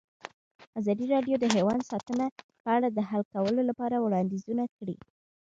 [0.79, 2.25] ازادي راډیو د حیوان ساتنه
[2.63, 4.97] په اړه د حل کولو لپاره وړاندیزونه کړي.